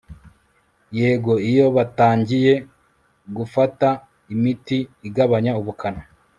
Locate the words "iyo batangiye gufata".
1.49-3.87